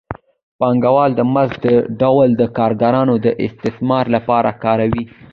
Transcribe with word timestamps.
پانګوال 0.59 1.11
د 1.15 1.21
مزد 1.33 1.61
دا 1.65 1.75
ډول 2.01 2.29
د 2.35 2.43
کارګرانو 2.57 3.15
د 3.25 3.27
استثمار 3.45 4.05
لپاره 4.15 4.49
کاروي 4.63 5.03